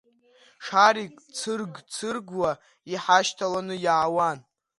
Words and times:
Шарик 0.65 1.13
цырг-цыргуа 1.37 2.51
иҳашьҭаланы 2.91 3.75
иаауан. 3.85 4.37